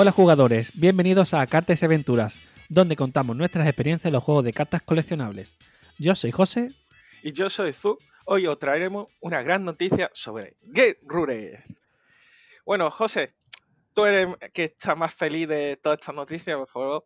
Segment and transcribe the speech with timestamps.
[0.00, 4.52] Hola jugadores, bienvenidos a Cartas y Aventuras, donde contamos nuestras experiencias en los juegos de
[4.52, 5.56] cartas coleccionables.
[5.98, 6.70] Yo soy José.
[7.24, 7.98] Y yo soy Zu.
[8.24, 11.64] Hoy os traeremos una gran noticia sobre Get Rure.
[12.64, 13.34] Bueno, José,
[13.92, 17.04] tú eres que está más feliz de toda esta noticia, por favor,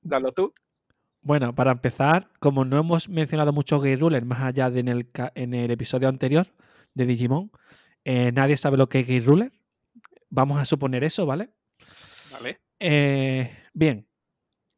[0.00, 0.54] dalo tú.
[1.22, 5.10] Bueno, para empezar, como no hemos mencionado mucho Game Ruler más allá de en el,
[5.34, 6.46] en el episodio anterior
[6.94, 7.50] de Digimon,
[8.04, 9.52] eh, nadie sabe lo que es Game Ruler.
[10.30, 11.55] Vamos a suponer eso, ¿vale?
[12.32, 12.60] Vale.
[12.78, 14.08] Eh, bien,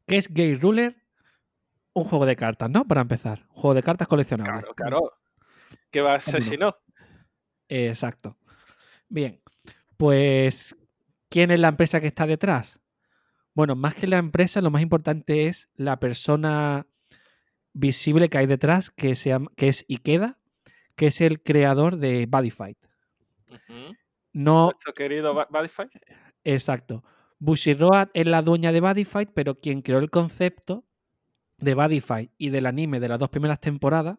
[0.07, 0.95] ¿qué es Game Ruler?
[1.93, 2.85] Un juego de cartas, ¿no?
[2.85, 4.61] Para empezar, un juego de cartas coleccionables.
[4.61, 5.13] Claro, claro.
[5.91, 6.75] ¿Qué va a ser si no?
[7.67, 8.37] Exacto.
[9.07, 9.41] Bien,
[9.97, 10.75] pues,
[11.29, 12.79] ¿quién es la empresa que está detrás?
[13.53, 16.87] Bueno, más que la empresa, lo más importante es la persona
[17.73, 19.13] visible que hay detrás, que,
[19.55, 20.37] que es Ikeda,
[20.95, 22.77] que es el creador de Bodyfight.
[24.31, 24.65] No.
[24.65, 25.91] Nuestro querido Bodyfight.
[26.43, 27.03] Exacto.
[27.39, 30.85] Bushiroad es la dueña de Bodyfight, pero quien creó el concepto
[31.57, 34.17] de Bodyfight y del anime de las dos primeras temporadas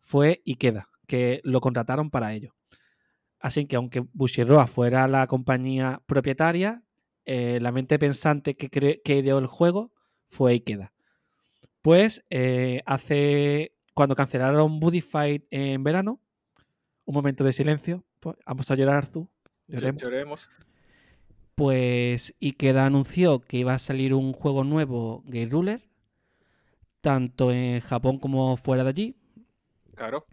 [0.00, 2.54] fue Ikeda, que lo contrataron para ello.
[3.38, 6.82] Así que aunque Bushiroad fuera la compañía propietaria,
[7.24, 9.92] eh, la mente pensante que, que, ideó el juego
[10.28, 10.92] fue Ikeda.
[11.82, 13.72] Pues eh, hace.
[13.94, 16.20] Cuando cancelaron Buddy Fight en verano,
[17.04, 18.04] un momento de silencio.
[18.20, 19.28] Pues, vamos a llorar, Arzu.
[19.68, 20.50] Lloremos.
[21.56, 25.82] Pues Ikeda anunció que iba a salir un juego nuevo, Game Ruler,
[27.00, 29.16] tanto en Japón como fuera de allí.
[29.96, 30.26] Claro.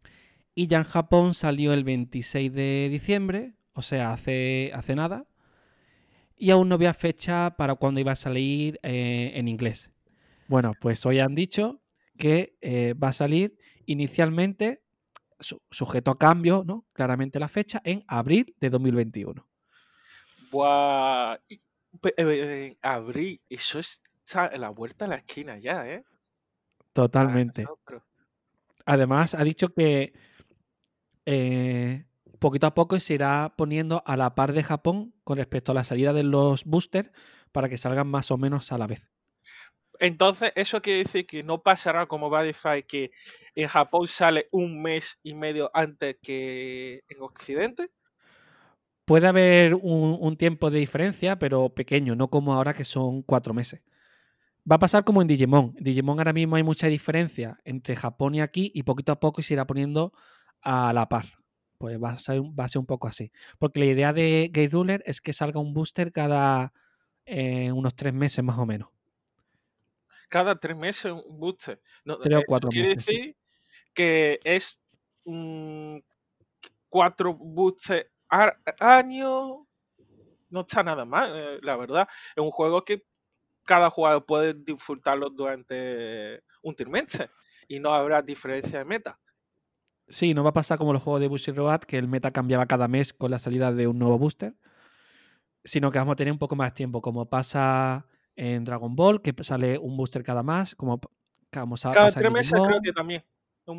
[0.53, 5.25] Y ya en Japón salió el 26 de diciembre, o sea, hace, hace nada
[6.43, 9.89] y aún no había fecha para cuando iba a salir eh, en inglés.
[10.49, 11.81] Bueno, pues hoy han dicho
[12.17, 14.81] que eh, va a salir inicialmente,
[15.71, 16.85] sujeto a cambio, ¿no?
[16.91, 19.47] Claramente la fecha, en abril de 2021.
[20.53, 21.39] Buah.
[22.15, 26.03] Eh, abril, eso está a la vuelta a la esquina ya, ¿eh?
[26.93, 27.65] Totalmente.
[28.85, 30.13] Además, ha dicho que
[32.43, 35.85] poquito a poco se irá poniendo a la par de Japón con respecto a la
[35.85, 37.09] salida de los boosters
[37.53, 39.07] para que salgan más o menos a la vez.
[39.97, 43.11] Entonces, ¿eso quiere decir que no pasará como Badify que
[43.55, 47.89] en Japón sale un mes y medio antes que en Occidente?
[49.05, 53.81] Puede haber un, tiempo de diferencia, pero pequeño, no como ahora que son cuatro meses.
[54.69, 55.73] Va a pasar como en Digimon.
[55.77, 59.41] En Digimon ahora mismo hay mucha diferencia entre Japón y aquí y poquito a poco
[59.41, 60.13] se irá poniendo
[60.61, 61.25] a la par
[61.83, 63.29] pues va a, ser, va a ser un poco así.
[63.59, 66.71] Porque la idea de Gate Ruler es que salga un booster cada
[67.25, 68.87] eh, unos tres meses más o menos.
[70.29, 71.81] Cada tres meses un booster.
[72.21, 73.05] tres o eh, cuatro quiere meses.
[73.05, 73.35] decir
[73.93, 74.79] que es
[76.87, 78.09] cuatro boosters
[78.79, 79.67] año.
[80.49, 82.07] No está nada mal, eh, la verdad.
[82.35, 83.05] Es un juego que
[83.65, 87.29] cada jugador puede disfrutarlo durante un trimestre
[87.67, 89.19] y no habrá diferencia de meta.
[90.07, 92.65] Sí, no va a pasar como los juegos de Bushy Road, que el meta cambiaba
[92.65, 94.53] cada mes con la salida de un nuevo booster,
[95.63, 98.05] sino que vamos a tener un poco más tiempo, como pasa
[98.35, 100.99] en Dragon Ball, que sale un booster cada más, como
[101.53, 103.23] vamos a Cada tres meses creo que también.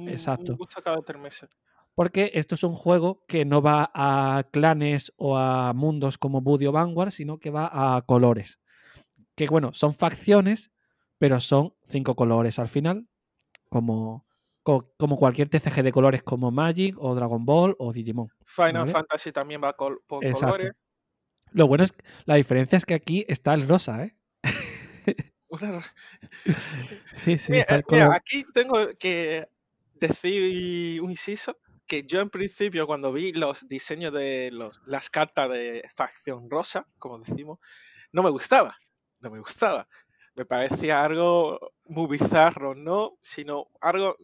[0.08, 0.52] Exacto.
[0.52, 1.50] Un booster cada tres meses.
[1.94, 6.66] Porque esto es un juego que no va a clanes o a mundos como Buddy
[6.66, 8.58] o Vanguard, sino que va a colores.
[9.36, 10.72] Que bueno, son facciones,
[11.18, 13.08] pero son cinco colores al final,
[13.68, 14.26] como
[14.64, 18.30] como cualquier TCG de colores como Magic o Dragon Ball o Digimon.
[18.46, 20.72] Final Fantasy también va por colores.
[21.52, 24.16] Lo bueno es que la diferencia es que aquí está el rosa, ¿eh?
[27.12, 27.52] sí, sí.
[27.52, 29.46] Mira, aquí tengo que
[30.00, 31.56] decir un inciso
[31.86, 36.86] que yo en principio cuando vi los diseños de los, las cartas de facción rosa,
[36.98, 37.58] como decimos,
[38.12, 38.78] no me gustaba.
[39.20, 39.88] No me gustaba.
[40.34, 44.16] Me parecía algo muy bizarro, no, sino algo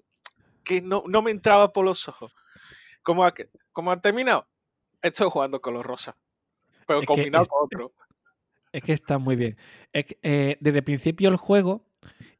[0.64, 2.34] que no, me entraba por los ojos.
[3.02, 3.34] Como, ha,
[3.72, 4.46] como han terminado,
[5.00, 6.14] estoy jugando con los rosas,
[6.86, 7.92] pero combinado con otro.
[8.72, 9.56] Es que está muy bien.
[9.92, 11.84] Eh, desde el principio el juego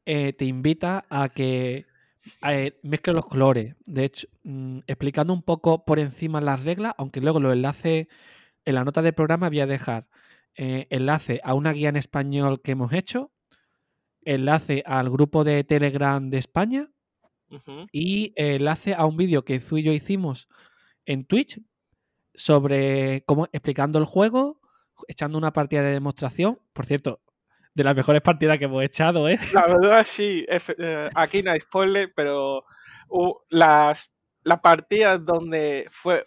[0.05, 1.85] eh, te invita a que
[2.47, 3.75] eh, mezcle los colores.
[3.85, 8.07] De hecho, mm, explicando un poco por encima las reglas, aunque luego los enlaces
[8.65, 10.07] en la nota del programa voy a dejar
[10.53, 13.31] enlace a una guía en español que hemos hecho,
[14.23, 16.91] enlace al grupo de Telegram de España
[17.91, 20.47] y enlace a un vídeo que Zu y yo hicimos
[21.05, 21.61] en Twitch
[22.33, 24.61] sobre cómo explicando el juego,
[25.07, 26.59] echando una partida de demostración.
[26.73, 27.21] Por cierto,
[27.73, 29.39] de las mejores partidas que hemos echado, ¿eh?
[29.53, 30.45] La verdad, sí.
[30.47, 32.65] Eh, aquí no hay spoiler, pero
[33.49, 34.11] las,
[34.61, 36.25] partidas donde fue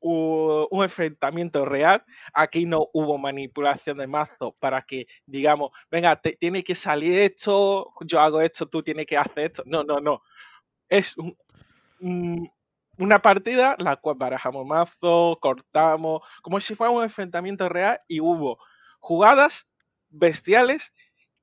[0.00, 2.04] un enfrentamiento real.
[2.32, 7.92] Aquí no hubo manipulación de mazo para que, digamos, venga, te- tiene que salir esto,
[8.02, 9.62] yo hago esto, tú tienes que hacer esto.
[9.66, 10.22] No, no, no.
[10.88, 11.36] Es un-
[12.00, 12.50] un-
[12.98, 18.58] una partida la cual barajamos mazo, cortamos, como si fuera un enfrentamiento real y hubo
[19.00, 19.66] jugadas
[20.10, 20.92] bestiales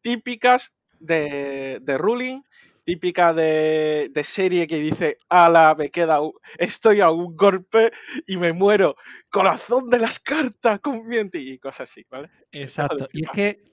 [0.02, 2.42] típicas de, de ruling,
[2.86, 7.92] típica de, de serie que dice, ala, me queda, un- estoy a un golpe
[8.28, 8.96] y me muero,
[9.32, 12.30] corazón de las cartas, conviente y cosas así, ¿vale?
[12.52, 13.08] Exacto.
[13.14, 13.64] Y es que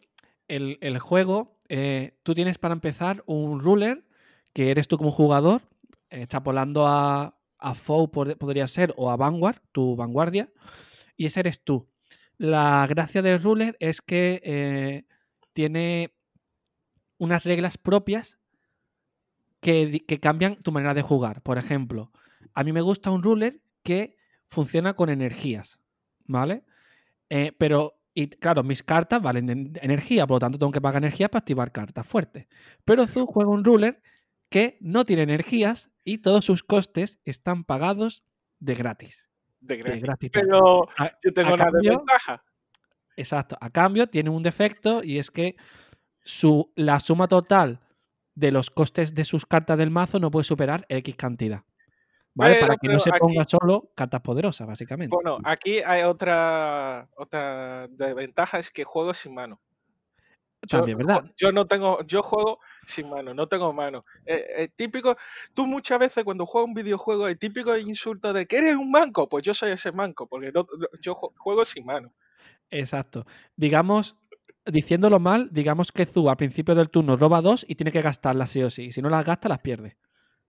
[0.48, 4.04] el, el juego, eh, tú tienes para empezar un ruler,
[4.52, 5.62] que eres tú como jugador,
[6.08, 10.52] extrapolando a, a Foe pod- podría ser, o a Vanguard, tu vanguardia,
[11.16, 11.88] y ese eres tú.
[12.40, 15.04] La gracia del ruler es que eh,
[15.52, 16.14] tiene
[17.18, 18.38] unas reglas propias
[19.60, 21.42] que, cambian tu manera de jugar.
[21.42, 22.10] Por ejemplo,
[22.54, 24.16] a mí me gusta un ruler que
[24.46, 25.80] funciona con energías,
[26.24, 26.64] ¿vale?
[27.28, 29.44] Eh, pero, y claro, mis cartas valen
[29.74, 32.46] de energía, por lo tanto tengo que pagar energía para activar cartas fuertes.
[32.86, 34.00] Pero Zu juega un ruler
[34.48, 38.24] que no tiene energías y todos sus costes están pagados
[38.60, 39.29] de gratis.
[39.60, 40.30] De gratis.
[40.32, 42.42] Pero A- yo tengo una cambio- desventaja.
[43.16, 43.56] Exacto.
[43.60, 45.56] A cambio, tiene un defecto y es que
[46.22, 47.80] su, la suma total
[48.34, 51.62] de los costes de sus cartas del mazo no puede superar X cantidad.
[52.32, 52.54] ¿Vale?
[52.54, 55.14] Pero- Para que no se aquí- ponga solo cartas poderosas, básicamente.
[55.14, 59.60] Bueno, aquí hay otra, otra desventaja, es que juego sin mano.
[60.70, 61.24] Yo, También, ¿verdad?
[61.36, 64.04] yo no tengo, yo juego sin mano, no tengo mano.
[64.24, 65.16] Eh, eh, típico,
[65.52, 69.28] tú muchas veces cuando juegas un videojuego, el típico insulto de que eres un manco,
[69.28, 70.66] pues yo soy ese manco, porque no-
[71.00, 72.12] yo ju- juego sin mano.
[72.70, 73.26] Exacto.
[73.56, 74.16] Digamos,
[74.64, 78.50] diciéndolo mal, digamos que Zu al principio del turno roba dos y tiene que gastarlas
[78.50, 78.92] sí o sí.
[78.92, 79.96] Si no las gasta, las pierde.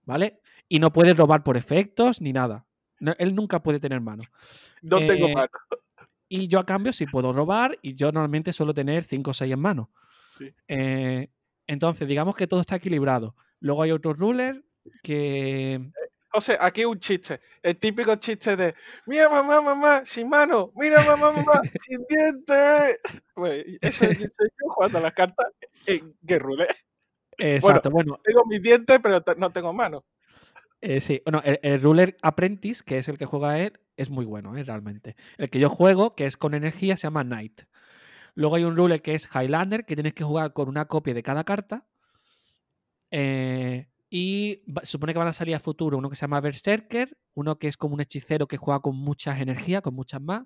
[0.04, 0.40] ¿Vale?
[0.68, 2.64] Y no puede robar por efectos ni nada.
[3.00, 4.22] No- él nunca puede tener mano.
[4.82, 5.48] No tengo Eh, mano.
[6.28, 9.52] Y yo a cambio sí puedo robar y yo normalmente suelo tener 5 o 6
[9.52, 9.90] en mano.
[10.42, 10.54] Sí.
[10.68, 11.28] Eh,
[11.66, 13.34] entonces, digamos que todo está equilibrado.
[13.60, 14.64] Luego hay otro ruler
[15.02, 15.80] que...
[16.34, 18.74] O sea, aquí un chiste, el típico chiste de,
[19.04, 22.98] mira mamá, mamá, sin mano, mira mamá, mamá, sin dientes.
[23.34, 24.28] Pues eso es yo
[24.68, 25.46] jugando las cartas
[25.86, 26.66] en Guerrule.
[27.36, 30.06] Exacto, bueno, Tengo mis dientes, pero no tengo mano.
[30.80, 34.24] Eh, sí, bueno, el, el Ruler Apprentice, que es el que juega él, es muy
[34.24, 34.64] bueno, ¿eh?
[34.64, 35.16] realmente.
[35.38, 37.62] El que yo juego, que es con energía, se llama Knight.
[38.34, 41.22] Luego hay un Ruler que es Highlander, que tienes que jugar con una copia de
[41.22, 41.86] cada carta.
[43.10, 47.16] Eh, y va- supone que van a salir a futuro uno que se llama Berserker,
[47.34, 50.44] uno que es como un hechicero que juega con muchas energías, con muchas más.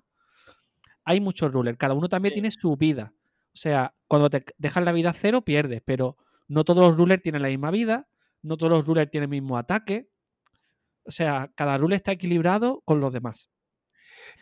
[1.05, 2.35] Hay muchos rulers, cada uno también Sí.
[2.35, 3.13] tiene su vida.
[3.53, 6.17] O sea, cuando te dejas la vida cero, pierdes, pero
[6.47, 8.07] no todos los rulers tienen la misma vida,
[8.41, 10.09] no todos los rulers tienen el mismo ataque.
[11.05, 13.49] O sea, cada ruler está equilibrado con los demás.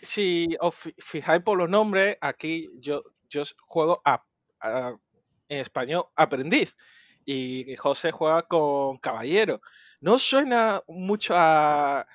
[0.02, 3.04] Si os fi- fijáis por los nombres, aquí yo,
[3.36, 4.24] yo juego a,
[4.62, 4.96] a-
[5.48, 6.76] en español aprendiz
[7.26, 9.62] y José juega con caballero.
[10.00, 12.06] ¿No suena mucho a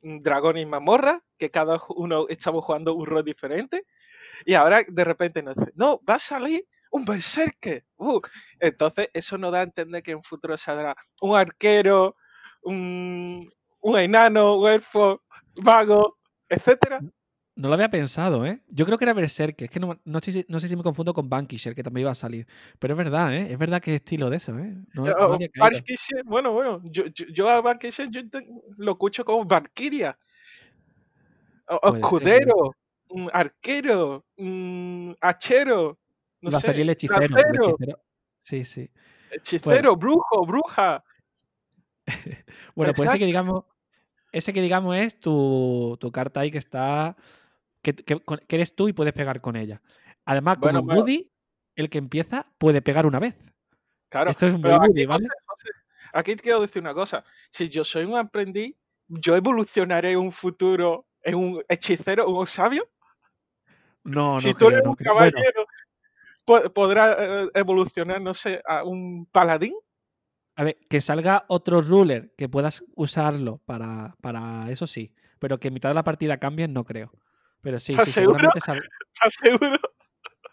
[0.00, 1.22] Dragón y Mamorra?
[1.38, 3.86] Que cada uno estamos jugando un rol diferente.
[4.44, 7.84] Y ahora de repente nos dice, no, va a salir un berserker.
[7.96, 8.20] Uh,
[8.60, 12.16] entonces eso nos da a entender que en futuro saldrá un arquero,
[12.62, 13.50] un,
[13.80, 15.22] un enano, un elfo,
[15.62, 16.18] mago,
[16.48, 17.00] etcétera.
[17.54, 18.60] No lo había pensado, ¿eh?
[18.68, 19.66] Yo creo que era Berserker.
[19.66, 22.04] Es que no, no, sé si, no sé si me confundo con Bankisher, que también
[22.04, 22.46] iba a salir.
[22.78, 23.52] Pero es verdad, ¿eh?
[23.52, 24.74] Es verdad que es estilo de eso, ¿eh?
[24.94, 25.38] No, no Oh.
[25.58, 28.22] Bankisher, bueno, bueno, yo, yo, yo a Bankisher yo
[28.78, 30.18] lo escucho como Valkyria,
[31.68, 32.76] o- Puede ser, escudero,
[33.10, 35.98] un arquero, un hachero,
[36.40, 37.22] no Iba a salir el hechicero.
[37.22, 38.02] El lancero, hechicero.
[38.42, 38.90] Sí, sí.
[39.30, 41.04] hechicero, brujo, bruja.
[42.74, 43.64] Bueno, pues ese que digamos,
[44.32, 47.16] ese que digamos es tu, tu carta ahí que está.
[47.82, 49.82] Que, que- con- que eres tú y puedes pegar con ella.
[50.24, 51.30] Además, como Bueno, en pero- Woody,
[51.76, 53.36] el que empieza puede pegar una vez.
[54.08, 55.26] Claro, Esto es muy pero aquí, Woody, ¿vale?
[55.26, 55.68] José, José,
[56.12, 57.24] aquí quiero decir una cosa.
[57.50, 58.76] Si yo soy un aprendiz,
[59.08, 62.88] yo evolucionaré en un futuro en un hechicero, un sabio.
[64.04, 64.94] No, no si tú creo, eres un.
[64.96, 65.66] Bueno, caballero,
[66.44, 69.74] po- podrá eh, evolucionar, no sé, a un paladín.
[70.56, 75.14] a ver, que salga otro ruler que puedas usarlo para, para eso sí.
[75.38, 77.12] Pero que en mitad de la partida cambien, no creo.
[77.62, 78.48] Pero sí, ¿Estás sí, seguro?
[78.60, 79.78] sal- ¿Estás seguro?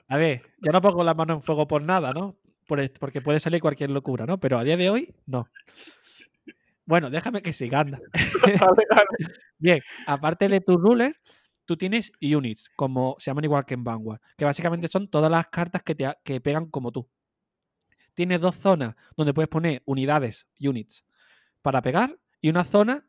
[0.08, 2.38] A ver, ya no pongo la mano en fuego por nada, ¿no?
[2.68, 4.40] Por est- porque puede salir cualquier locura, ¿no?
[4.40, 5.48] Pero a día de hoy, no.
[6.86, 8.00] Bueno, déjame que siga, anda.
[8.72, 9.08] Vale, vale.
[9.58, 11.16] Bien, aparte de tu ruler,
[11.66, 15.48] tú tienes units, como se llaman igual que en Vanguard, que básicamente son todas las
[15.48, 17.08] cartas que, te, ha- que pegan como tú.
[18.16, 21.06] Tienes dos zonas donde puedes poner unidades, units,
[21.62, 23.06] para pegar, y una zona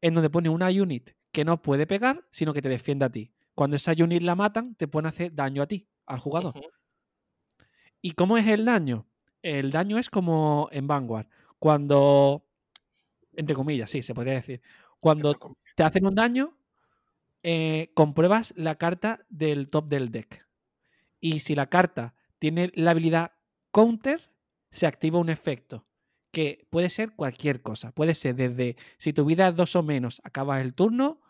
[0.00, 3.32] en donde pones una unit que no puede pegar, sino que te defiende a ti.
[3.54, 6.54] Cuando esa unit la matan, te pueden hacer daño a ti, al jugador.
[8.02, 9.06] ¿Y cómo es el daño?
[9.42, 11.26] El daño es como en Vanguard.
[11.58, 12.46] Cuando,
[13.34, 14.62] entre comillas, sí, se podría decir.
[15.00, 15.34] Cuando
[15.76, 16.56] te hacen un daño,
[17.42, 20.46] eh, compruebas la carta del top del deck.
[21.20, 23.32] Y si la carta tiene la habilidad
[23.70, 24.30] counter,
[24.70, 25.86] se activa un efecto.
[26.32, 27.92] Que puede ser cualquier cosa.
[27.92, 31.20] Puede ser desde si tu vida es dos o menos, acabas el turno.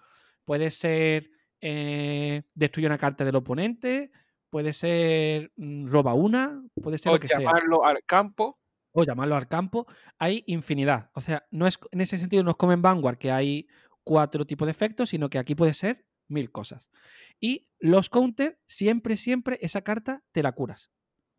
[0.45, 4.11] Puede ser eh, destruye una carta del oponente.
[4.51, 6.63] Puede ser mm, roba una.
[6.83, 8.59] Puede ser O lo que sea llamarlo al campo.
[8.93, 9.87] o llamarlo al campo,
[10.19, 11.11] hay infinidad.
[11.15, 13.69] O sea, no es, en ese sentido no es como en Vanguard, que hay
[14.03, 16.91] cuatro tipos de efectos, sino que aquí puede ser mil cosas.
[17.39, 20.91] Y los counter, siempre, siempre esa carta te la curas.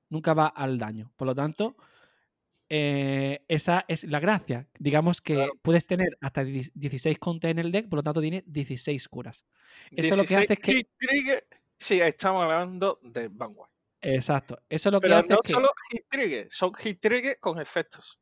[0.10, 1.12] Nunca va al daño.
[1.16, 1.76] Por lo tanto,
[2.74, 4.66] eh, esa es la gracia.
[4.80, 5.52] Digamos que Claro.
[5.62, 9.46] puedes tener hasta 10 16 counter en el deck, por lo tanto tiene 16 curas.
[9.92, 10.90] Eso lo que 16 hace es que...
[10.98, 11.48] trigger.
[11.78, 13.70] Sí, estamos hablando de Vanguard.
[14.02, 14.58] Exacto.
[14.70, 15.52] Eso lo que hace no es que...
[15.52, 18.18] solo hit trigger, son hit trigger con efectos.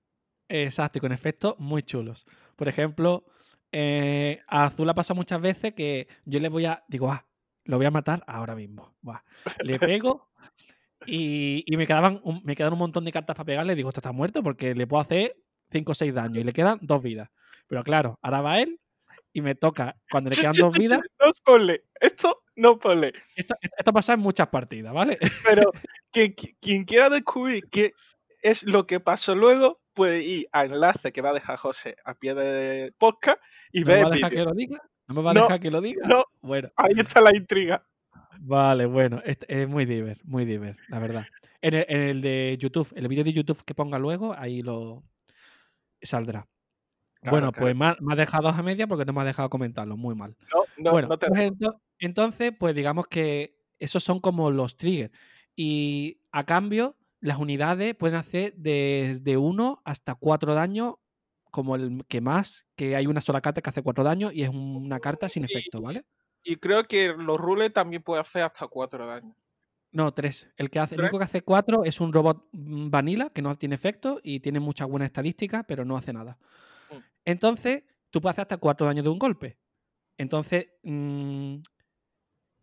[0.48, 2.26] Exacto, y con efectos muy chulos.
[2.56, 3.26] Por ejemplo,
[3.72, 6.84] eh, a Azul ha pasado muchas veces que yo le voy a.
[6.88, 7.24] Digo, ah,
[7.66, 8.96] lo voy a matar ahora mismo.
[9.02, 9.22] Buah.
[9.64, 10.32] Le pego
[11.06, 13.76] y, y me, quedaban un, me quedan un montón de cartas para pegarle.
[13.76, 15.36] Digo, esto está muerto porque le puedo hacer
[15.72, 17.30] 5 o 6 daños y le quedan dos vidas.
[17.68, 18.80] Pero claro, ahora va él
[19.32, 21.00] y me toca, cuando le quedan dos vidas.
[21.20, 21.84] No spoiler.
[22.00, 23.14] Esto no spoiler.
[23.36, 25.18] Esto, esto pasa en muchas partidas, ¿vale?
[25.44, 25.72] Pero
[26.12, 27.94] quien, qui- quien quiera descubrir qué
[28.42, 32.16] es lo que pasó luego, puede ir al enlace que va a dejar José a
[32.16, 33.38] pie de podcast
[33.72, 34.82] y ¿No ver me va a dejar que lo diga?
[35.08, 36.08] ¿No me va a No, dejar que lo diga?
[36.08, 36.24] no.
[36.42, 36.70] Bueno.
[36.78, 37.84] Ahí está la intriga.
[38.42, 41.26] Vale, bueno, es, es muy diver, muy diver, la verdad.
[41.62, 45.04] En el, en el de YouTube, el vídeo de YouTube que ponga luego, ahí lo
[46.02, 46.48] saldrá.
[47.22, 47.66] Claro, bueno, claro.
[47.66, 50.16] pues me ha, me ha dejado a media porque no me ha dejado comentarlo, muy
[50.16, 50.38] mal.
[50.54, 54.78] No, no, bueno, no te pues ento- entonces, pues digamos que esos son como los
[54.78, 55.12] triggers.
[55.56, 60.96] Y a cambio, las unidades pueden hacer desde 1 hasta 4 daños,
[61.52, 64.50] como el que más, que hay una sola carta que hace 4 daños y es
[64.50, 66.06] una carta sin efecto, ¿vale?
[66.44, 69.36] Y creo que los rules también puede hacer hasta 4 daños.
[69.92, 70.50] No, tres.
[70.58, 71.06] El que hace, el ¿Tres?
[71.06, 74.60] único que hace cuatro es un robot mm, vanilla que no tiene efecto y tiene
[74.60, 76.38] muchas buenas estadísticas, pero no hace nada.
[76.92, 76.98] Mm.
[77.26, 79.58] Entonces, tú puedes hacer hasta cuatro daños de un golpe.
[80.18, 81.56] Entonces, mm,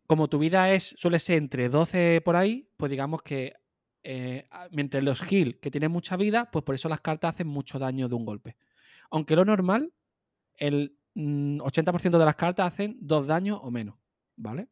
[0.06, 3.54] como tu vida es, suele ser entre 12 por ahí, pues digamos que
[4.04, 7.80] eh, mientras los heal, que tienen mucha vida, pues por eso las cartas hacen mucho
[7.80, 8.56] daño de un golpe.
[9.10, 9.92] Aunque lo normal,
[10.58, 13.96] el 80% de las cartas hacen dos daños o menos,
[14.36, 14.68] ¿vale?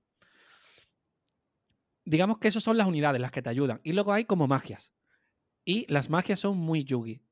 [2.04, 3.80] digamos que esas son las unidades, las que te ayudan.
[3.82, 4.92] Y luego hay como magias.
[5.64, 7.22] Y las magias son muy yugi.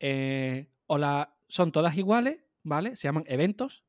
[0.00, 2.96] Eh, o la, son todas iguales, ¿vale?
[2.96, 3.84] Se llaman eventos.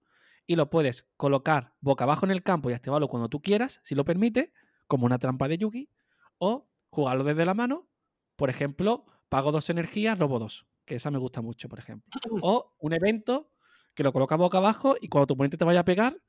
[0.46, 3.96] Y lo puedes colocar boca abajo en el campo y activarlo cuando tú quieras, si
[3.96, 4.54] lo permite,
[4.88, 5.90] como una trampa de yugi.
[6.38, 7.88] O jugarlo desde la mano.
[8.36, 10.68] Por ejemplo, pago dos energías, robo dos.
[10.86, 12.10] Que esa me gusta mucho, por ejemplo.
[12.42, 13.52] O un evento
[13.98, 16.22] que lo colocas boca abajo y cuando tu oponente te vaya a pegar,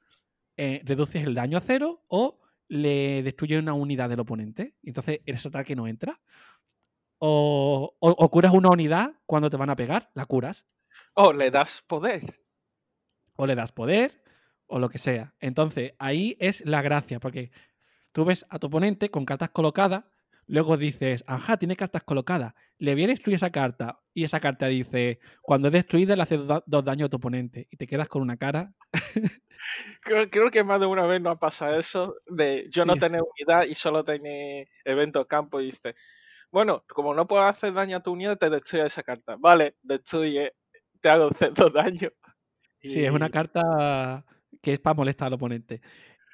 [0.56, 4.75] eh, reduces el daño a cero o le destruyes una unidad del oponente.
[4.82, 6.18] Entonces ese ataque no entra.
[7.18, 10.66] O, o- o curas una unidad cuando te van a pegar, la curas.
[11.12, 12.40] O le das poder.
[13.37, 14.22] O le das poder,
[14.66, 15.34] o lo que sea.
[15.38, 17.50] Entonces ahí es la gracia, porque
[18.12, 20.04] tú ves a tu oponente con cartas colocadas,
[20.49, 24.67] luego dices, ajá, tiene cartas colocadas, le voy a destruir esa carta, y esa carta
[24.67, 28.09] dice, cuando es destruida le hace dos, dos daños a tu oponente, y te quedas
[28.09, 28.75] con una cara.
[30.02, 33.23] Creo, creo que más de una vez nos ha pasado eso de yo no tener
[33.23, 35.95] unidad y solo tener evento campo y dice,
[36.52, 39.37] bueno, como no puedo hacer daño a tu unidad, te destruye esa carta.
[39.38, 40.55] Vale, destruye,
[41.00, 42.11] te hago cero daño.
[42.83, 44.25] Sí, es una carta
[44.62, 45.81] que es para molestar al oponente.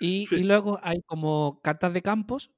[0.00, 0.36] Y, Sí.
[0.36, 2.50] y luego hay como cartas de campos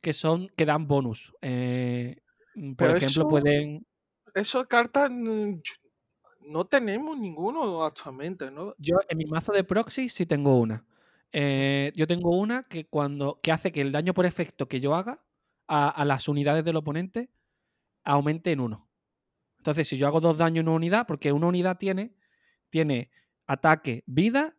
[0.00, 1.32] que son que dan bonus.
[1.42, 2.16] Eh,
[2.54, 3.86] mm, por Pero ejemplo, eso- pueden.
[4.34, 5.54] Esas cartas mm,
[6.42, 8.74] no tenemos ninguno actualmente, ¿no?
[8.78, 10.84] Yo en mi mazo de proxy sí tengo una.
[11.32, 13.40] Eh, yo tengo una que cuando.
[13.42, 15.22] que hace que el daño por efecto que yo haga
[15.66, 17.30] a, a las unidades del oponente
[18.04, 18.88] aumente en uno.
[19.58, 22.14] Entonces, si yo hago dos daños en una unidad, porque una unidad tiene,
[22.70, 23.10] tiene
[23.46, 24.56] ataque, vida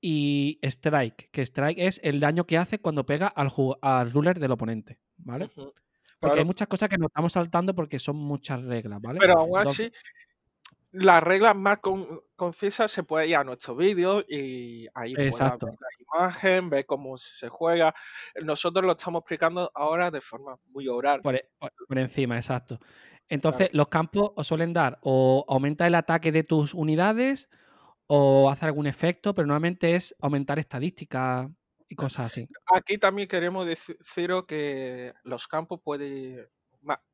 [0.00, 3.50] y strike, que strike es el daño que hace cuando pega al,
[3.80, 5.50] al ruler del oponente, ¿vale?
[6.20, 9.18] Porque hay muchas cosas que nos estamos saltando porque son muchas reglas, ¿vale?
[9.20, 9.92] Pero aún así,
[10.92, 15.66] las reglas más con- concisas se puede ir a nuestro vídeo y ahí Exacto.
[15.66, 17.94] ver la imagen, ver cómo se juega.
[18.42, 21.20] Nosotros lo estamos explicando ahora de forma muy oral.
[21.20, 22.80] Por, e- por- por encima, exacto.
[23.28, 27.50] Entonces, los campos os suelen dar o aumenta el ataque de tus unidades,
[28.06, 31.48] o hace algún efecto, pero normalmente es aumentar estadísticas
[31.88, 32.48] y cosas así.
[32.74, 36.48] Aquí también queremos deciros que los campos pueden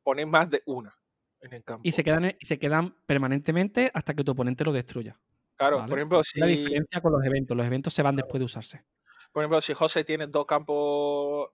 [0.02, 0.94] poner más de una
[1.40, 1.82] en el campo.
[1.84, 5.18] Y se quedan, y se quedan permanentemente hasta que tu oponente lo destruya.
[5.56, 6.40] Claro, por ejemplo, si...
[6.40, 7.56] La diferencia con los eventos.
[7.56, 8.84] Los eventos se van después de usarse.
[9.32, 11.50] Por ejemplo, si José tiene dos campos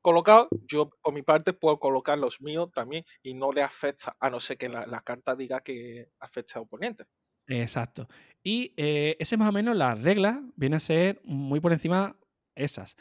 [0.00, 4.30] colocados, yo por mi parte puedo colocar los míos también y no le afecta, a
[4.30, 7.04] no ser que la, carta diga que afecta al oponente.
[7.46, 8.08] Exacto.
[8.42, 12.16] Y eh, ese más o menos la regla viene a ser muy por encima
[12.54, 12.96] esas.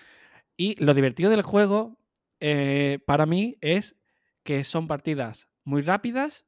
[0.55, 1.97] Y lo divertido del juego,
[2.39, 3.95] eh, para mí, es
[4.43, 6.45] que son partidas muy rápidas,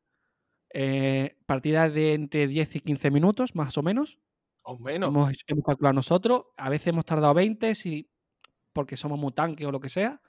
[0.74, 4.20] eh, partidas de entre 10 y 15 minutos, más o menos.
[4.64, 5.10] O menos.
[5.10, 6.46] Hemos, calculado nosotros.
[6.58, 8.10] A veces hemos tardado 20 si,
[8.74, 10.22] porque somos muy tanques o lo que sea.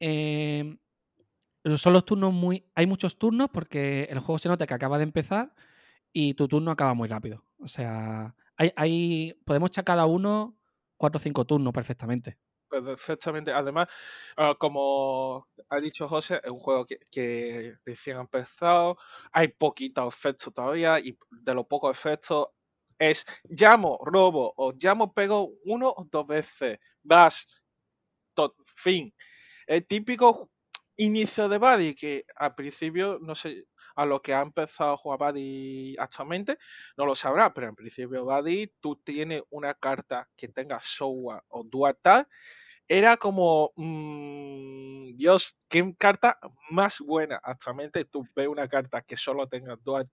[0.00, 0.78] Em,
[1.76, 2.64] son los turnos muy.
[2.74, 5.54] Hay muchos turnos porque el juego se nota que acaba de empezar
[6.12, 7.47] y tu turno acaba muy rápido.
[7.58, 10.56] O sea, hay, hay podemos echar cada uno
[10.96, 12.38] 4 o 5 turnos perfectamente.
[12.68, 13.52] Perfectamente.
[13.52, 13.88] Además,
[14.36, 18.98] ah, como ha dicho José, es un juego que, que recién ha empezado.
[19.32, 22.48] Hay poquitos efectos todavía y de los pocos efectos
[22.98, 26.78] es llamo, robo o llamo, pego uno o dos veces.
[27.02, 27.46] Vas,
[28.74, 29.14] fin.
[29.66, 30.50] El típico
[30.96, 33.66] inicio de Buddy que al principio, no sé,
[33.98, 36.58] a lo que ha empezado a jugar Buddy actualmente,
[36.96, 41.64] no lo sabrá, pero en principio Buddy, tú tienes una carta que tenga Sowa o
[41.64, 41.98] Dual
[42.88, 46.38] era como, mmm, Dios, qué carta
[46.70, 47.38] más buena.
[47.42, 50.08] Actualmente tú ves una carta que solo tenga Dual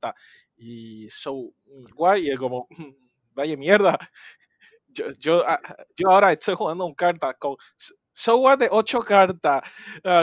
[0.58, 1.54] y So
[1.88, 2.84] igual y es como, mm,
[3.34, 3.98] vaya mierda.
[4.88, 5.60] Yo, yo, ah,
[5.96, 7.56] yo ahora estoy jugando un carta con
[8.18, 9.62] Software de 8 cartas,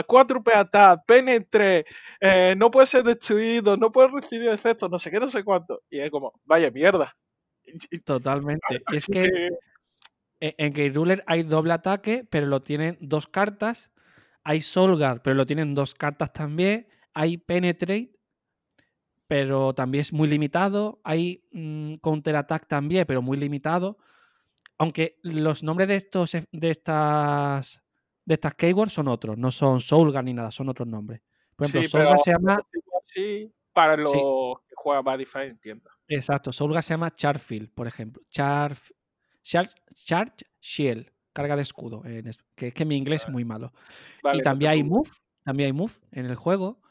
[0.07, 1.85] 4 uh, penetre,
[2.19, 5.83] eh, no puede ser destruido, no puede recibir efectos, no sé qué, no sé cuánto.
[5.91, 7.15] Y es como, vaya mierda.
[8.03, 8.65] Totalmente.
[8.91, 9.29] es que
[10.39, 13.91] e, en Gate Ruler hay doble ataque, pero lo tienen dos cartas.
[14.43, 16.87] Hay Solgar, pero lo tienen dos cartas también.
[17.13, 18.17] Hay Penetrate,
[19.27, 20.99] pero también es muy limitado.
[21.03, 23.99] Hay mm, Counter Attack también, pero muy limitado.
[24.79, 27.82] Aunque los nombres de estos de estas
[28.25, 31.21] de estas keywords son otros, no son Soulgar ni nada, son otros nombres.
[31.55, 32.59] Por ejemplo, Soulgar se llama.
[33.73, 35.89] para los que juegan Badify, entiendo.
[36.07, 38.23] Exacto, Soulgar se llama Charfield, por ejemplo.
[38.29, 38.75] Char,
[39.43, 42.01] Charge Shield, carga de escudo,
[42.55, 43.73] que es que mi inglés es muy malo.
[44.33, 45.09] y también hay Move,
[45.43, 46.81] también hay Move en el juego.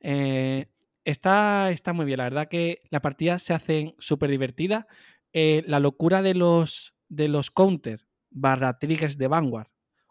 [0.00, 0.66] Eh,
[1.04, 4.86] está, está muy bien, la verdad que las partidas se hacen súper divertidas.
[5.34, 9.68] Eh, la locura de los, de los counter barra triggers de Vanguard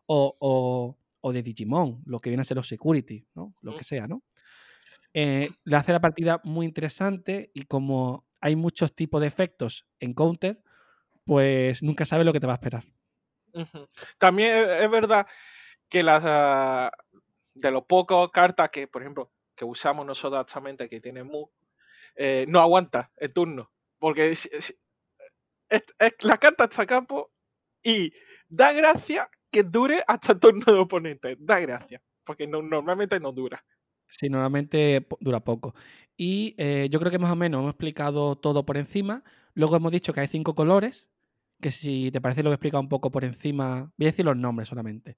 [0.08, 0.98] o,
[1.32, 3.54] de Digimon, lo que viene a ser los security, ¿no?
[3.62, 4.24] Lo que sea, ¿no?
[5.14, 10.14] Eh, le hace la partida muy interesante y como hay muchos tipos de efectos en
[10.14, 10.62] counter,
[11.26, 12.86] pues nunca sabes lo que te va a esperar.
[14.18, 15.28] También es verdad
[15.90, 16.92] que las ah,
[17.54, 21.48] de los pocos cartas que, por ejemplo, que usamos nosotros actualmente que tiene Mu,
[22.16, 23.72] eh, no aguanta el turno.
[24.00, 24.38] Porque
[26.22, 27.32] la carta está a campo
[27.84, 28.14] y
[28.48, 31.38] da gracia que dure hasta el turno de oponente.
[31.40, 32.02] Da gracia.
[32.24, 33.64] Porque normalmente no dura.
[34.08, 35.74] Sí, normalmente dura poco.
[36.16, 39.24] Y eh, yo creo que más o menos hemos explicado todo por encima.
[39.54, 41.10] Luego hemos dicho que hay cinco colores,
[41.62, 43.92] que si te parece lo voy a explicar un poco por encima.
[43.98, 45.18] Voy a decir los nombres solamente.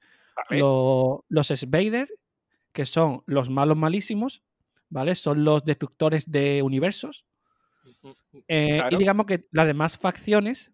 [0.49, 2.09] Los, los Svader,
[2.71, 4.43] que son los malos malísimos,
[4.89, 5.15] ¿vale?
[5.15, 7.25] Son los destructores de universos.
[8.47, 10.71] Eh, y digamos que las demás facciones,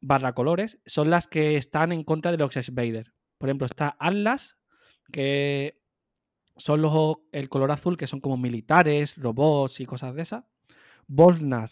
[0.00, 3.12] barra colores, son las que están en contra de los Svader.
[3.38, 4.58] Por ejemplo, está Atlas,
[5.12, 5.80] que
[6.56, 10.44] son los, el color azul, que son como militares, robots y cosas de esas.
[11.06, 11.70] Volnar,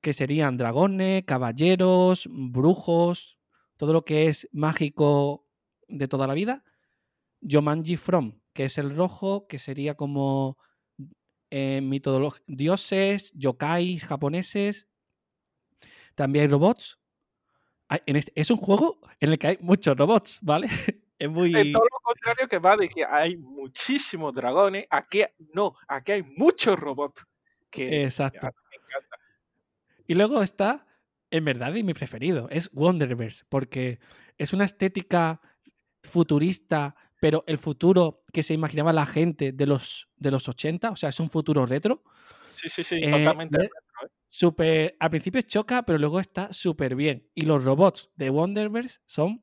[0.00, 3.38] que serían dragones, caballeros, brujos,
[3.76, 5.46] todo lo que es mágico
[5.88, 6.64] de toda la vida.
[7.40, 10.58] Yomanji From, que es el rojo, que sería como
[11.50, 11.80] eh,
[12.46, 14.88] dioses, yokais japoneses.
[16.14, 16.98] También hay robots.
[18.06, 20.68] Este, es un juego en el que hay muchos robots, ¿vale?
[21.18, 21.50] Es muy...
[21.72, 25.22] todo lo contrario que va de que hay muchísimos dragones, aquí
[25.54, 27.24] no, aquí hay muchos robots.
[27.70, 28.50] Que, Exacto.
[30.06, 30.86] Y luego está,
[31.30, 33.98] en verdad, y mi preferido, es Wonderverse, porque
[34.36, 35.40] es una estética
[36.02, 40.96] futurista, pero el futuro que se imaginaba la gente de los, de los 80, o
[40.96, 42.02] sea, es un futuro retro.
[42.54, 43.70] Sí, sí, sí, totalmente.
[44.38, 47.26] Super, al principio choca, pero luego está súper bien.
[47.34, 49.42] Y los robots de Wonderverse son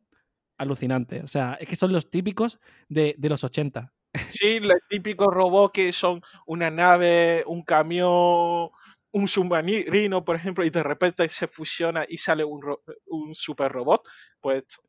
[0.56, 1.24] alucinantes.
[1.24, 3.92] O sea, es que son los típicos de, de los 80.
[4.30, 8.70] Sí, los típicos robots que son una nave, un camión,
[9.12, 12.62] un submarino, por ejemplo, y de repente se fusiona y sale un,
[13.08, 14.08] un super robot,
[14.40, 14.80] pues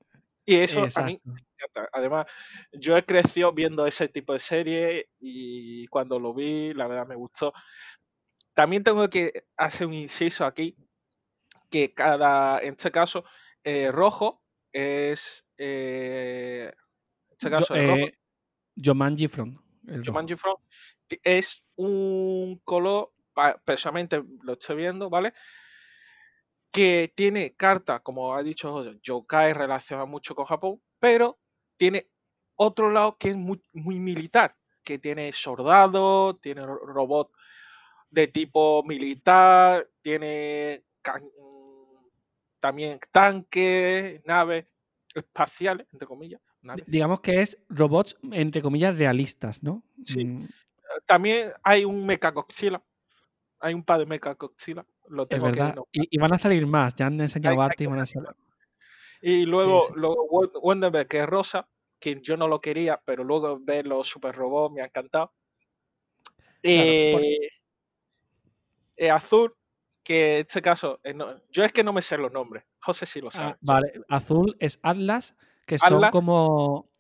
[0.45, 1.89] y eso a mí me encanta.
[1.95, 2.27] Además,
[2.73, 7.15] yo he crecido viendo ese tipo de serie y cuando lo vi, la verdad me
[7.15, 7.55] gustó.
[8.55, 10.77] También tengo que hacer un inciso aquí,
[11.71, 13.25] que cada, en este caso,
[13.65, 18.19] eh, rojo es, eh, en este caso, Yo, eh,
[18.77, 19.59] Jumanji Front.
[20.05, 20.61] Jumanji Front
[21.23, 23.13] es un color,
[23.65, 25.35] personalmente lo estoy viendo, ¿vale?
[26.75, 31.39] que tiene cartas, como ha dicho José, yokai relaciona mucho con Japón, pero
[31.77, 32.11] tiene
[32.57, 37.31] otro lado que es muy, muy militar, que tiene soldados, tiene robot
[38.15, 40.85] de tipo militar, tiene
[42.61, 44.67] también tanques, naves
[45.15, 46.41] espaciales, entre comillas.
[46.87, 49.83] Digamos que es robots, entre comillas, realistas, ¿no?
[50.03, 50.25] Sí.
[50.25, 50.49] Mm.
[51.05, 52.83] También hay un Mechagodzilla.
[53.59, 55.75] Hay un par de Mechagodzilla lo tengo verdad.
[55.93, 58.31] y, van a salir más, ya han enseñado arte y van a salir.
[59.21, 64.07] Y luego, sí, que es rosa, que yo no lo quería, pero luego ver los
[64.07, 65.35] super robots me ha encantado.
[66.63, 67.49] Eh,
[68.97, 69.55] eh, azul,
[70.03, 71.15] que en este caso, eh,
[71.51, 72.65] yo es que no me sé los nombres.
[72.81, 73.57] José sí lo ah, sabe.
[73.61, 76.91] vale, azul es Atlas, que son como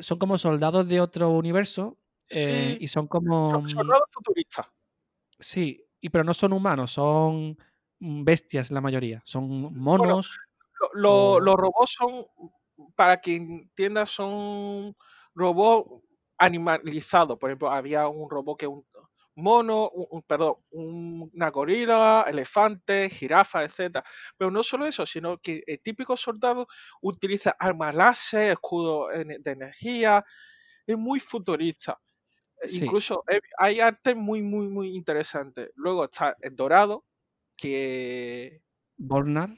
[0.00, 1.98] son como soldados de otro universo
[2.30, 4.66] y son como son soldados futuristas.
[5.38, 7.56] Sí, y pero no son humanos, son
[8.00, 10.30] mm, bestias la mayoría, son monos.
[10.92, 12.26] Los robots son,
[12.94, 14.96] para que entienda, son
[15.34, 16.04] robots
[16.38, 17.38] animalizados.
[17.38, 18.84] Por ejemplo, había un robot que un
[19.38, 24.00] mono, un, perdón, una gorila, elefante, jirafa, etc.
[24.36, 26.66] Pero no solo eso, sino que el típico soldado
[27.00, 30.24] utiliza armas láser, escudo de energía,
[30.86, 31.98] es muy futurista.
[32.70, 33.24] Incluso
[33.56, 35.70] hay arte muy, muy, muy interesante.
[35.74, 37.04] Luego está el dorado,
[37.56, 38.62] que...
[38.96, 39.50] Bornar,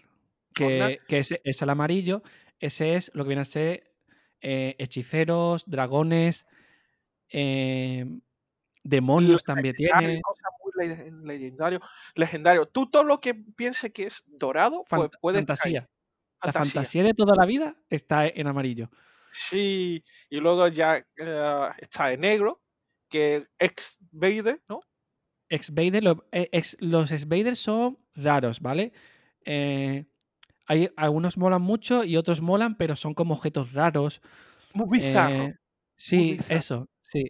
[0.55, 2.23] que, que es, el amarillo.
[2.59, 3.90] Ese es lo que viene a ser
[4.43, 6.47] eh, hechiceros, dragones,
[7.29, 8.21] em,
[8.90, 10.20] demonios también tiene.
[10.20, 11.81] Cosas muy legendario,
[12.14, 12.66] legendario.
[12.66, 15.88] Tú todo lo que pienses que es dorado, pues puede fantasía.
[16.42, 18.90] La fantasía de toda la vida está en amarillo.
[19.33, 22.62] Sí, y luego ya eh, está en negro,
[23.09, 24.81] que ex Vader, ¿no?
[25.48, 28.92] Ex Vader, eh, los ex Vader son raros, ¿vale?
[29.44, 30.07] Eh,
[30.66, 34.22] hay, algunos molan mucho y otros molan, pero son como objetos raros.
[34.74, 35.44] Muy bizarro.
[35.44, 35.59] Eh,
[35.94, 37.24] sí, eso, sí.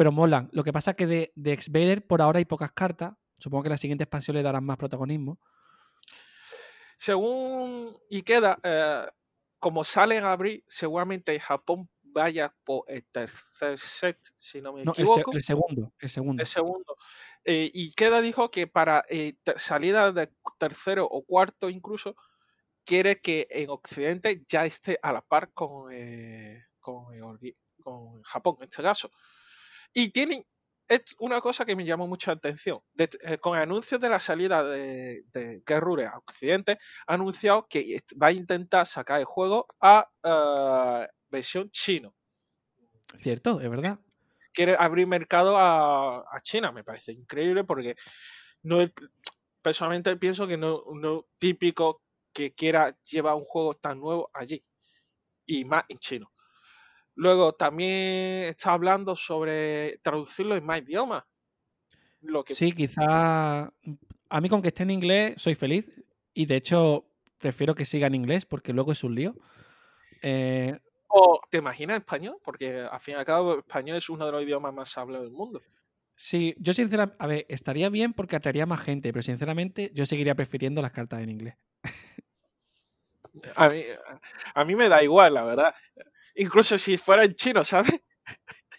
[0.00, 0.48] Pero molan.
[0.52, 3.12] Lo que pasa es que de, de ex Vader por ahora hay pocas cartas.
[3.36, 5.38] Supongo que la siguiente expansión le darán más protagonismo.
[6.96, 9.06] Según Ikeda, eh,
[9.58, 15.32] como sale en abril, seguramente Japón vaya por el tercer set, si no me equivoco.
[15.32, 16.40] El, segundo, el segundo.
[16.40, 16.96] El segundo.
[17.44, 22.16] Eh, y Queda dijo que para eh, salida de tercero o cuarto incluso,
[22.86, 27.04] quiere que en Occidente ya esté a la par con, eh, con,
[27.82, 29.10] con, Japón, en este caso.
[29.92, 30.46] Y tiene
[30.88, 32.80] es una cosa que me llamó mucha atención.
[33.40, 38.26] con el anuncio de la salida de, de Gerrure a Occidente, ha anunciado que va
[38.28, 40.08] a intentar sacar el juego a
[41.30, 42.14] versión chino.
[43.18, 43.98] Cierto, es verdad.
[44.52, 47.94] Quiere abrir mercado a, China, me parece increíble porque
[48.62, 48.78] no
[49.62, 54.64] personalmente pienso que no es típico que quiera llevar un juego tan nuevo allí
[55.46, 56.32] y más en chino.
[57.20, 61.22] Luego también está hablando sobre traducirlo en más idiomas.
[62.22, 62.54] Lo que...
[62.54, 63.70] Sí, quizá
[64.30, 65.84] a mí con que esté en inglés soy feliz
[66.32, 69.34] y de hecho prefiero que siga en inglés porque luego es un lío.
[70.22, 72.38] Eh, ¿O te imaginas español?
[72.42, 75.36] Porque al fin y al cabo español es uno de los idiomas más hablados del
[75.36, 75.60] mundo.
[76.16, 80.34] Sí, yo sinceramente, a ver, estaría bien porque atraería más gente, pero sinceramente yo seguiría
[80.34, 81.54] prefiriendo las cartas en inglés.
[83.56, 83.82] A mí,
[84.54, 85.74] a mí me da igual, la verdad.
[86.34, 88.00] Incluso si fuera en chino, ¿sabes?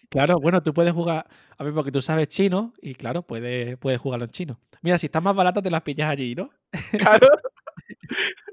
[0.08, 4.00] Claro, bueno, tú puedes jugar, a ver, porque tú sabes chino y claro, puedes, puedes
[4.00, 4.60] jugarlo en chino.
[4.82, 6.50] Mira, si estás más barato te las pillas allí, ¿no?
[6.90, 7.28] Claro.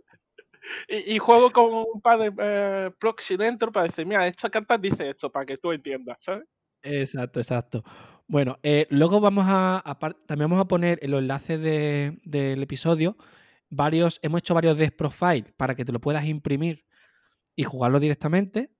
[0.87, 5.09] Y, juego con un par de eh, proxy dentro para decir, mira, esta carta dice
[5.09, 6.45] esto, para que tú entiendas, ¿sabes?
[6.83, 7.83] Exacto, exacto.
[8.27, 13.17] Bueno, eh, luego vamos a, también vamos a poner en los enlaces del episodio
[13.69, 16.85] varios, hemos hecho varios desk profile para que te lo puedas imprimir
[17.55, 18.71] y jugarlo directamente,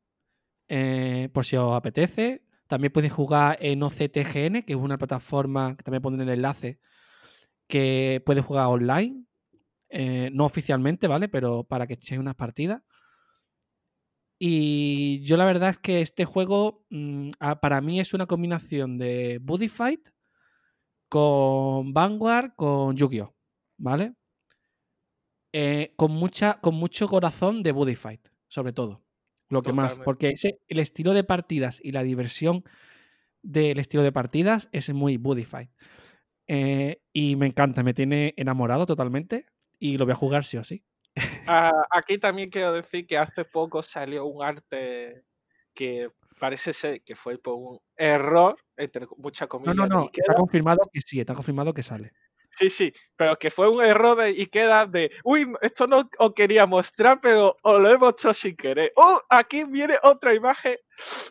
[0.69, 2.43] eh, por si os apetece.
[2.67, 6.79] También puedes jugar en OCTGN, que es una plataforma que también pondré el enlace,
[7.67, 9.25] que puedes jugar online
[9.89, 11.27] eh, no oficialmente, ¿vale?
[11.29, 12.82] Pero para que echéis unas partidas.
[14.39, 19.39] Y yo la verdad es que este juego mm, para mí es una combinación de
[19.41, 20.10] Buddy Fight
[21.10, 23.36] con Vanguard, con Yu-Gi-Oh!
[23.77, 24.13] ¿Vale?
[25.51, 29.03] Eh, con, mucha, con mucho corazón de Buddy Fight, sobre todo.
[29.49, 29.97] Lo que más.
[29.97, 32.63] Porque ese, el estilo de partidas y la diversión
[33.41, 35.71] del estilo de partidas es muy Fight.
[36.47, 39.45] Eh, y me encanta, me tiene enamorado totalmente.
[39.79, 40.83] Y lo voy a jugar sí o sí.
[41.47, 45.23] Ah, aquí también quiero decir que hace poco salió un arte
[45.73, 46.09] que
[46.39, 50.03] parece ser que fue por un error, entre muchas No, comillas, no, no.
[50.03, 50.23] Ikeda.
[50.27, 52.13] Está confirmado que sí, está confirmado que sale.
[52.51, 56.65] Sí, sí, pero que fue un error de Ikeda de, uy, esto no os quería
[56.65, 58.91] mostrar, pero os lo he mostrado sin querer.
[58.95, 60.75] Oh, aquí viene otra imagen.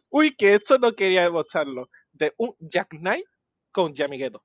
[0.08, 1.90] Uy, que esto no quería mostrarlo.
[2.12, 3.26] De un Jack Knight
[3.70, 4.42] con Yamigeto.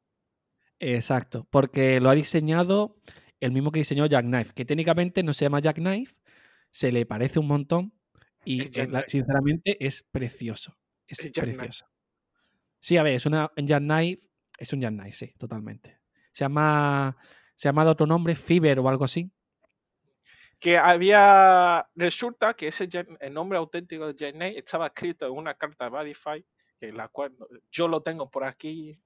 [0.79, 2.97] Exacto, porque lo ha diseñado
[3.39, 6.15] el mismo que diseñó Jackknife, que técnicamente no se llama Jackknife,
[6.71, 7.93] se le parece un montón
[8.43, 8.61] y
[9.07, 10.77] sinceramente es precioso.
[11.07, 11.85] Es precioso.
[12.79, 16.02] Sí, a ver, es una un Jackknife, es un Jackknife, sí, totalmente.
[16.33, 17.15] Se llama,
[17.55, 19.31] se llama de otro nombre, Fiber o algo así.
[20.59, 25.85] que había resulta que ese el nombre auténtico de Knight estaba escrito en una carta
[25.85, 26.45] de Badify
[26.79, 27.33] que la cual
[27.71, 28.99] yo lo tengo por aquí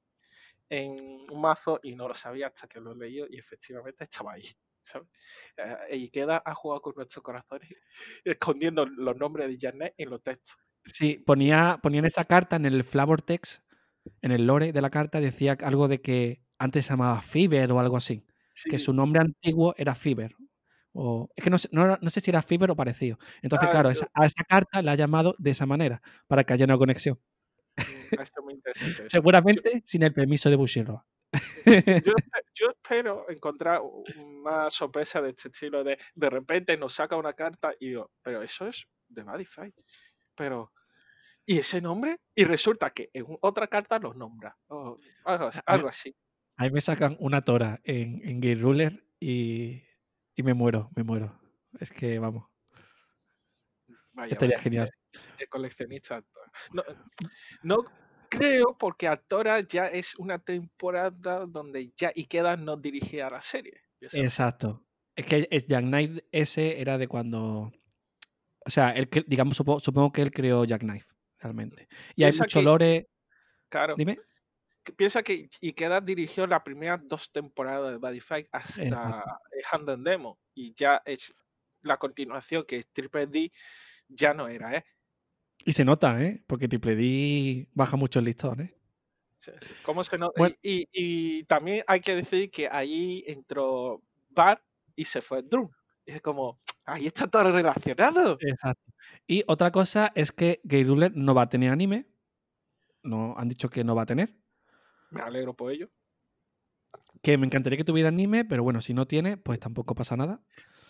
[0.69, 4.43] en un mazo y no lo sabía hasta que lo leí y efectivamente estaba ahí
[4.81, 5.07] ¿sabes?
[5.57, 7.69] Eh, y queda ha jugado con nuestros corazones
[8.23, 10.57] escondiendo los nombres de Knight en los textos
[10.93, 13.61] Sí, ponía, ponían esa carta en el flavor text,
[14.21, 17.79] en el lore de la carta, decía algo de que antes se llamaba Fiber o
[17.79, 18.23] algo así.
[18.69, 20.35] que su nombre antiguo era Fiber.
[20.93, 23.19] O, es que no sé, no, no sé si era Fiber o parecido.
[23.43, 26.53] Entonces, Ah, claro, esa- a esa carta la ha llamado de esa manera, para que
[26.53, 27.19] haya una conexión.
[27.77, 29.03] mm, esto es muy interesante.
[29.11, 31.01] Seguramente sin el permiso de Bushiroad.
[32.03, 32.13] yo,
[32.55, 37.33] yo espero encontrar un- más sorpresa de este estilo de de repente nos saca una
[37.33, 39.71] carta y digo, pero eso es de Badify.
[40.35, 40.71] Pero,
[41.45, 42.17] ¿y ese nombre?
[42.33, 44.57] Y resulta que en otra carta los nombra.
[44.67, 46.15] o algo así.
[46.57, 49.83] Ahí me sacan una tora en, en Game Ruler y,
[50.35, 51.39] y me muero, me muero.
[51.79, 52.47] Es que, vamos,
[54.13, 54.91] Vaya, estaría vaya, genial.
[55.37, 56.23] el coleccionista.
[56.73, 56.83] No,
[57.61, 57.85] no
[58.29, 63.81] creo porque Actora ya es una temporada donde ya Ikeda no dirigía la serie.
[64.01, 64.83] Exacto.
[65.15, 67.71] Es que es Jack Knife ese era de cuando.
[68.65, 71.07] O sea, él, digamos, supo- supongo que él creó Jack Knife,
[71.39, 71.87] realmente.
[72.15, 73.07] Y hay mucho que- lore.
[73.69, 73.95] Claro.
[73.95, 74.19] Dime.
[74.93, 79.31] Piensa que Ikeda dirigió las primeras dos temporadas de Badify hasta Exacto.
[79.51, 81.33] el Hand and Demo y ya es
[81.81, 83.51] la continuación que es Triple D
[84.07, 84.85] ya no era, ¿eh?
[85.65, 86.43] Y se nota, ¿eh?
[86.47, 88.73] Porque Triple D baja mucho el listón, ¿eh?
[89.83, 90.33] ¿Cómo se nota?
[90.37, 90.55] Bueno.
[90.61, 94.63] Y, y- también hay que decir que ahí entró Bar
[94.95, 95.69] y se fue Drum.
[96.05, 98.37] Es como, ahí está todo relacionado.
[98.41, 98.91] Exacto.
[99.25, 102.07] Y otra cosa es que Gay Ruler no va a tener anime.
[103.03, 104.35] No, han dicho que no va a tener.
[105.09, 105.89] Me alegro por ello.
[107.21, 110.41] Que me encantaría que tuviera anime, pero bueno, si no tiene, pues tampoco pasa nada.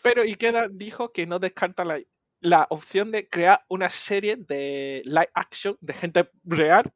[0.02, 2.00] Pero Ikeda dijo que no descarta la,
[2.40, 6.94] la opción de crear una serie de live action de gente real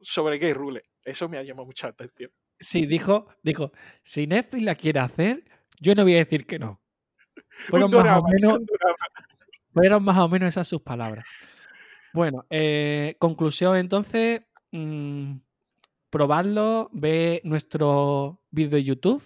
[0.00, 0.82] sobre Gay Rule.
[1.04, 2.30] Eso me ha llamado mucha atención.
[2.58, 3.72] Sí, dijo, dijo,
[4.04, 5.44] si Netflix la quiere hacer,
[5.80, 6.80] yo no voy a decir que no.
[7.68, 8.58] Fueron más o menos,
[9.72, 11.24] fueron más o menos esas sus palabras.
[12.12, 15.36] Bueno, eh, conclusión entonces, mm,
[16.12, 19.24] probadlo, ve nuestro vídeo de YouTube.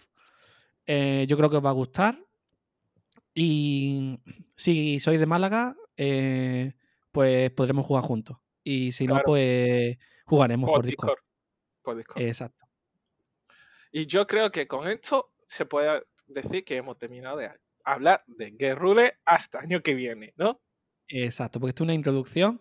[0.87, 2.21] eh, yo creo que os va a gustar.
[3.35, 4.19] Y
[4.57, 6.75] si sois de Málaga, eh,
[7.13, 8.39] pues podremos jugar juntos.
[8.65, 11.19] Y si no, pues jugaremos Por por Discord.
[11.19, 11.25] Discord.
[11.83, 12.23] Por Discord.
[12.23, 12.65] Exacto.
[13.93, 17.51] Y yo creo que con esto se puede decir que hemos terminado de
[17.85, 20.61] hablar de Gay Rule hasta año que viene, ¿no?
[21.09, 22.59] Exacto, porque esto es una introducción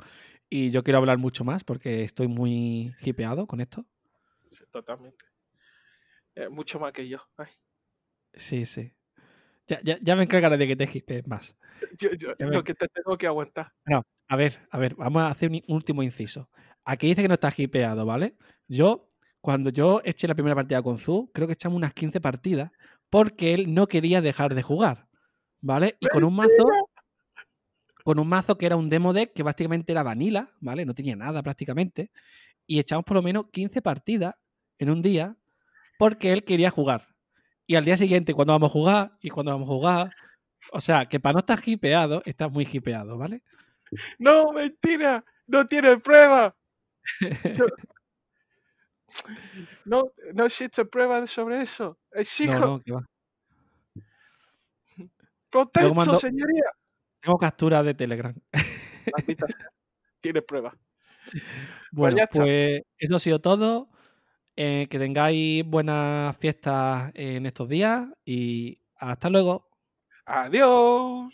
[0.50, 3.86] y yo quiero hablar mucho más porque estoy muy hipeado con esto.
[4.52, 5.26] Sí, Totalmente.
[6.36, 7.20] Eh, mucho más que yo.
[7.38, 7.48] Ay,
[8.34, 8.92] Sí, sí.
[9.68, 11.56] Ya, ya, ya me encargaré de que te hipees más.
[12.00, 13.72] yo- yo- lo que te tengo que aguantar.
[13.86, 16.50] No, a ver, a ver, vamos a hacer un último inciso.
[16.84, 18.36] Aquí dice que no está hipeado, ¿vale?
[18.68, 19.08] Yo,
[19.42, 22.72] cuando yo eché la primera partida con Zu, creo que echamos unas 15 partidas
[23.10, 25.08] porque él no quería dejar de jugar,
[25.62, 25.98] ¿vale?
[26.00, 26.66] Y con un mazo,
[28.04, 30.86] con un mazo que era un demo deck que básicamente era vanilla, ¿vale?
[30.86, 32.12] No tenía nada prácticamente.
[32.68, 34.36] Y echamos por lo menos 15 partidas
[34.80, 35.36] en un día
[36.00, 37.08] porque él quería jugar.
[37.68, 40.12] Y al día siguiente, cuando vamos a jugar y cuando vamos a jugar.
[40.72, 43.42] O sea, que para no estar hipeado, estás muy hipeado, ¿vale?
[44.18, 45.24] No, mentira.
[45.48, 46.56] No tiene prueba.
[47.54, 47.68] Yo-
[49.86, 51.98] No, no existe prueba sobre eso.
[52.12, 53.06] Exijo, No, no, que va.
[55.50, 56.64] protesto, mando- señoría.
[57.22, 58.36] Tengo captura de Telegram.
[60.22, 60.76] Tiene prueba.
[61.92, 62.42] Bueno, ya está.
[62.42, 63.90] pues eso ha sido todo.
[64.58, 69.70] Eh, que tengáis buenas fiestas en estos días y hasta luego.
[70.26, 71.34] Adiós.